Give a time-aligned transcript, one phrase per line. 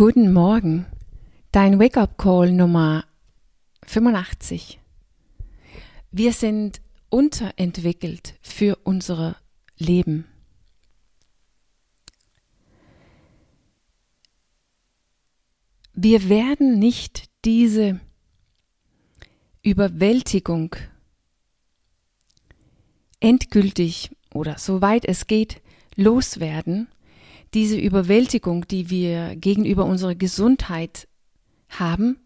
[0.00, 0.86] Guten Morgen,
[1.52, 3.04] dein Wake-up-Call Nummer
[3.84, 4.80] 85.
[6.10, 6.80] Wir sind
[7.10, 9.36] unterentwickelt für unser
[9.76, 10.24] Leben.
[15.92, 18.00] Wir werden nicht diese
[19.62, 20.76] Überwältigung
[23.20, 25.60] endgültig oder soweit es geht
[25.94, 26.88] loswerden,
[27.54, 31.08] diese Überwältigung, die wir gegenüber unserer Gesundheit
[31.68, 32.18] haben,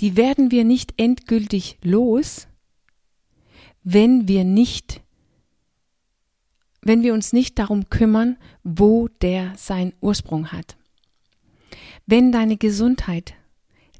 [0.00, 2.48] die werden wir nicht endgültig los,
[3.82, 5.02] wenn wir nicht,
[6.82, 10.76] wenn wir uns nicht darum kümmern, wo der seinen Ursprung hat.
[12.06, 13.34] Wenn deine Gesundheit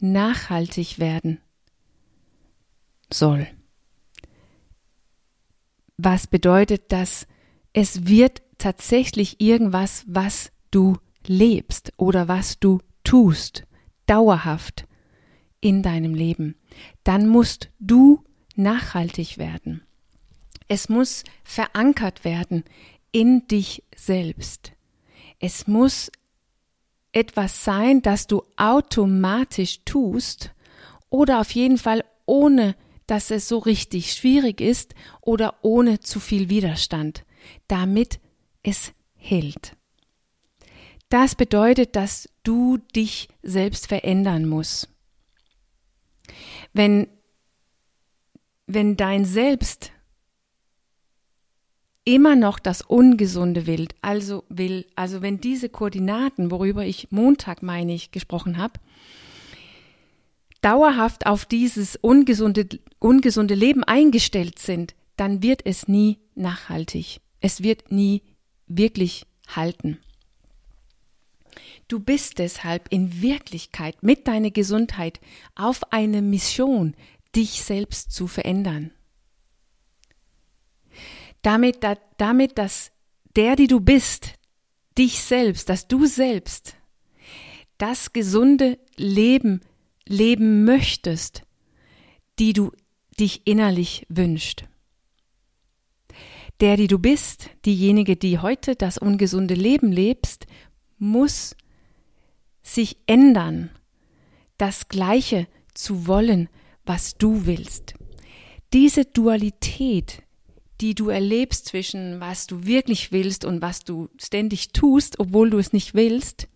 [0.00, 1.40] nachhaltig werden
[3.12, 3.46] soll,
[5.96, 7.26] was bedeutet das?
[7.72, 10.96] Es wird tatsächlich irgendwas, was du
[11.26, 13.64] lebst oder was du tust,
[14.06, 14.86] dauerhaft
[15.60, 16.56] in deinem Leben,
[17.04, 19.82] dann musst du nachhaltig werden.
[20.68, 22.64] Es muss verankert werden
[23.12, 24.72] in dich selbst.
[25.38, 26.10] Es muss
[27.12, 30.52] etwas sein, das du automatisch tust
[31.08, 36.50] oder auf jeden Fall ohne, dass es so richtig schwierig ist oder ohne zu viel
[36.50, 37.24] Widerstand,
[37.66, 38.20] damit
[38.62, 39.77] es hält.
[41.08, 44.88] Das bedeutet, dass du dich selbst verändern musst.
[46.72, 47.08] Wenn,
[48.66, 49.92] wenn dein Selbst
[52.04, 57.94] immer noch das Ungesunde will, also will, also wenn diese Koordinaten, worüber ich Montag, meine
[57.94, 58.74] ich, gesprochen habe,
[60.60, 67.20] dauerhaft auf dieses ungesunde, ungesunde Leben eingestellt sind, dann wird es nie nachhaltig.
[67.40, 68.22] Es wird nie
[68.66, 69.98] wirklich halten.
[71.88, 75.20] Du bist deshalb in Wirklichkeit mit deiner Gesundheit
[75.54, 76.94] auf eine Mission,
[77.34, 78.90] dich selbst zu verändern.
[81.42, 81.78] Damit,
[82.16, 82.90] damit, dass
[83.36, 84.34] der, die du bist,
[84.96, 86.74] dich selbst, dass du selbst
[87.78, 89.60] das gesunde Leben
[90.04, 91.42] leben möchtest,
[92.38, 92.72] die du
[93.20, 94.64] dich innerlich wünscht.
[96.60, 100.46] Der, die du bist, diejenige, die heute das ungesunde Leben lebst,
[100.98, 101.54] muss
[102.74, 103.70] sich ändern,
[104.58, 106.48] das Gleiche zu wollen,
[106.84, 107.94] was du willst.
[108.72, 110.22] Diese Dualität,
[110.80, 115.58] die du erlebst zwischen was du wirklich willst und was du ständig tust, obwohl du
[115.58, 116.48] es nicht willst,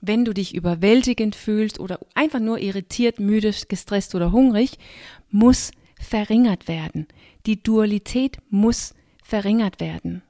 [0.00, 4.78] wenn du dich überwältigend fühlst oder einfach nur irritiert, müde, gestresst oder hungrig,
[5.30, 7.06] muss verringert werden.
[7.46, 8.94] Die Dualität muss
[9.24, 10.22] verringert werden.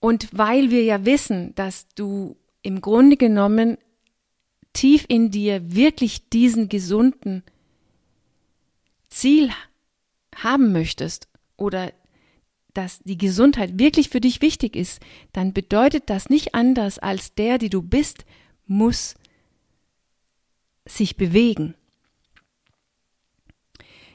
[0.00, 3.76] Und weil wir ja wissen, dass du im Grunde genommen
[4.72, 7.42] tief in dir wirklich diesen gesunden
[9.10, 9.50] Ziel
[10.34, 11.92] haben möchtest oder
[12.72, 15.00] dass die Gesundheit wirklich für dich wichtig ist,
[15.32, 18.24] dann bedeutet das nicht anders als der, die du bist,
[18.66, 19.16] muss
[20.86, 21.74] sich bewegen.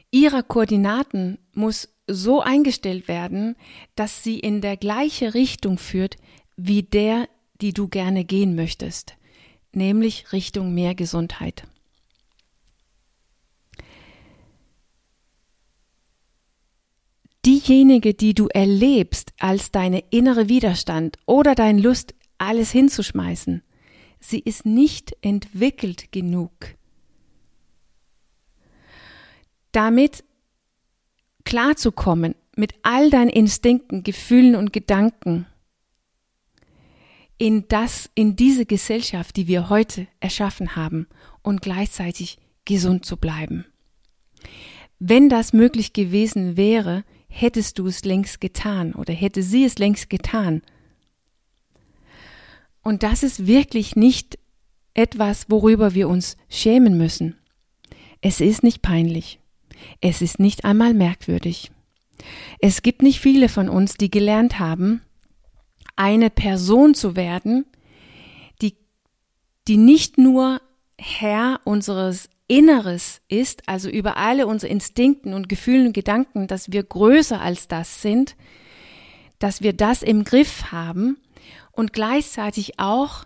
[0.09, 3.55] Ihre Koordinaten muss so eingestellt werden,
[3.95, 6.17] dass sie in der gleiche Richtung führt
[6.57, 7.27] wie der,
[7.61, 9.16] die du gerne gehen möchtest,
[9.73, 11.67] nämlich Richtung mehr Gesundheit.
[17.45, 23.61] Diejenige, die du erlebst als deine innere Widerstand oder dein Lust, alles hinzuschmeißen,
[24.19, 26.51] sie ist nicht entwickelt genug.
[29.71, 30.23] Damit
[31.45, 35.45] klarzukommen mit all deinen Instinkten, Gefühlen und Gedanken
[37.38, 41.07] in das, in diese Gesellschaft, die wir heute erschaffen haben
[41.41, 43.66] und gleichzeitig gesund zu bleiben.
[45.00, 50.09] Wenn das möglich gewesen wäre, hättest du es längst getan oder hätte sie es längst
[50.09, 50.62] getan.
[52.81, 54.39] Und das ist wirklich nicht
[54.94, 57.36] etwas, worüber wir uns schämen müssen.
[58.21, 59.39] Es ist nicht peinlich.
[60.01, 61.72] Es ist nicht einmal merkwürdig.
[62.60, 65.01] Es gibt nicht viele von uns, die gelernt haben,
[65.95, 67.66] eine Person zu werden,
[68.62, 68.75] die,
[69.68, 70.62] die nicht nur
[70.98, 76.83] Herr unseres Inneres ist, also über alle unsere Instinkten und Gefühlen und Gedanken, dass wir
[76.83, 78.36] größer als das sind,
[79.39, 81.18] dass wir das im Griff haben
[81.71, 83.25] und gleichzeitig auch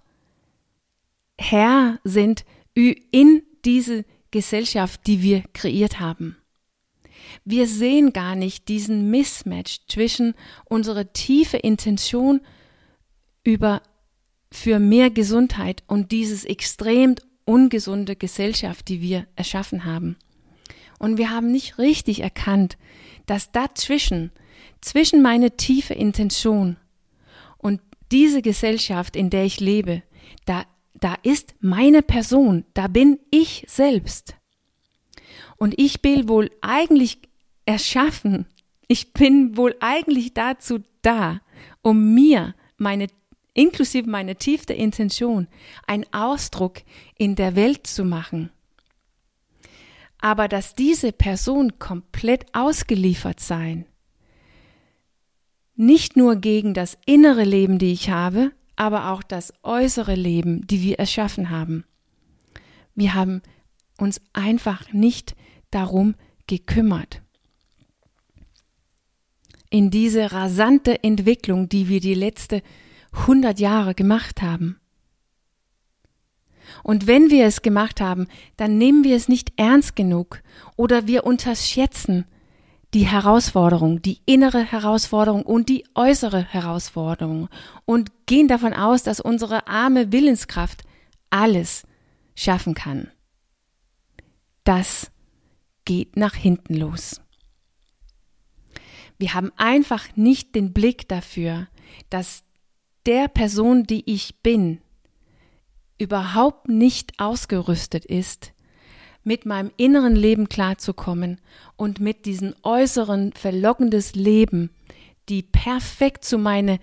[1.37, 6.38] Herr sind in diese Gesellschaft, die wir kreiert haben.
[7.45, 10.33] Wir sehen gar nicht diesen Mismatch zwischen
[10.65, 12.41] unserer tiefe Intention
[13.43, 13.81] über
[14.51, 17.15] für mehr Gesundheit und dieses extrem
[17.45, 20.17] ungesunde Gesellschaft, die wir erschaffen haben.
[20.97, 22.77] Und wir haben nicht richtig erkannt,
[23.25, 24.31] dass dazwischen,
[24.81, 26.77] zwischen meine tiefe Intention
[27.57, 27.81] und
[28.11, 30.03] diese Gesellschaft, in der ich lebe,
[30.45, 30.63] da,
[30.95, 34.35] da ist meine Person, da bin ich selbst.
[35.59, 37.19] Und ich bin wohl eigentlich
[37.65, 38.47] erschaffen,
[38.87, 41.41] ich bin wohl eigentlich dazu da,
[41.83, 43.07] um mir meine
[43.53, 45.47] inklusive meine tiefste Intention,
[45.85, 46.81] einen Ausdruck
[47.17, 48.51] in der Welt zu machen.
[50.19, 53.85] Aber dass diese Person komplett ausgeliefert sein,
[55.75, 60.81] nicht nur gegen das innere Leben, die ich habe, aber auch das äußere Leben, die
[60.81, 61.85] wir erschaffen haben.
[62.95, 63.41] Wir haben
[63.99, 65.35] uns einfach nicht
[65.71, 66.15] darum
[66.47, 67.21] gekümmert.
[69.69, 72.63] In diese rasante Entwicklung, die wir die letzte
[73.11, 74.79] 100 Jahre gemacht haben.
[76.83, 80.41] Und wenn wir es gemacht haben, dann nehmen wir es nicht ernst genug
[80.75, 82.25] oder wir unterschätzen
[82.93, 87.49] die Herausforderung, die innere Herausforderung und die äußere Herausforderung
[87.85, 90.83] und gehen davon aus, dass unsere arme Willenskraft
[91.29, 91.83] alles
[92.35, 93.11] schaffen kann.
[94.69, 95.09] Das
[95.83, 97.21] geht nach hinten los.
[99.17, 101.67] Wir haben einfach nicht den Blick dafür,
[102.11, 102.43] dass
[103.07, 104.79] der Person, die ich bin,
[105.97, 108.53] überhaupt nicht ausgerüstet ist,
[109.23, 111.41] mit meinem inneren Leben klarzukommen
[111.75, 114.69] und mit diesem äußeren verlockendes Leben,
[115.29, 116.77] die perfekt zu meine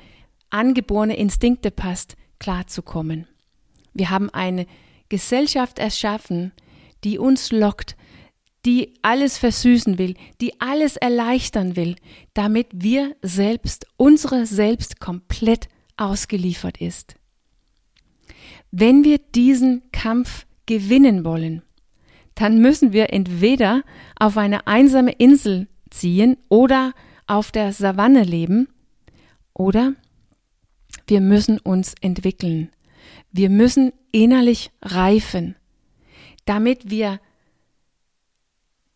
[0.50, 3.28] angeborene Instinkte passt, klarzukommen.
[3.94, 4.66] Wir haben eine
[5.08, 6.50] Gesellschaft erschaffen,
[7.04, 7.96] die uns lockt,
[8.64, 11.96] die alles versüßen will, die alles erleichtern will,
[12.34, 17.14] damit wir selbst, unsere selbst komplett ausgeliefert ist.
[18.70, 21.62] Wenn wir diesen Kampf gewinnen wollen,
[22.34, 23.82] dann müssen wir entweder
[24.18, 26.92] auf eine einsame Insel ziehen oder
[27.26, 28.68] auf der Savanne leben
[29.54, 29.94] oder
[31.06, 32.70] wir müssen uns entwickeln.
[33.32, 35.56] Wir müssen innerlich reifen,
[36.46, 37.20] damit wir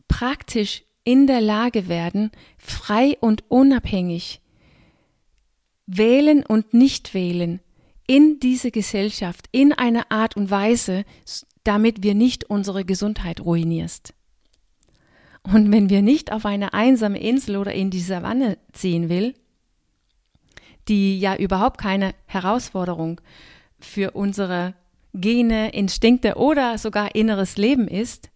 [0.09, 4.41] praktisch in der Lage werden, frei und unabhängig
[5.87, 7.61] wählen und nicht wählen
[8.07, 11.05] in diese Gesellschaft in einer Art und Weise,
[11.65, 14.15] damit wir nicht unsere Gesundheit ruinierst.
[15.43, 19.35] Und wenn wir nicht auf eine einsame Insel oder in die Savanne ziehen will,
[20.89, 23.21] die ja überhaupt keine Herausforderung
[23.79, 24.75] für unsere
[25.15, 28.31] Gene, Instinkte oder sogar inneres Leben ist,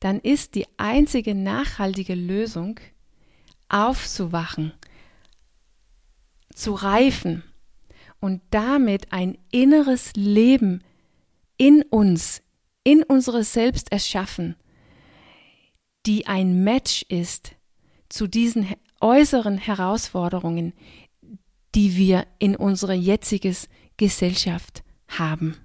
[0.00, 2.80] dann ist die einzige nachhaltige Lösung,
[3.68, 4.72] aufzuwachen
[6.54, 7.42] zu reifen
[8.20, 10.82] und damit ein inneres Leben
[11.58, 12.42] in uns,
[12.82, 14.56] in unsere Selbst erschaffen,
[16.06, 17.54] die ein Match ist
[18.08, 20.72] zu diesen äußeren Herausforderungen,
[21.74, 23.56] die wir in unserer jetzigen
[23.96, 25.56] Gesellschaft haben.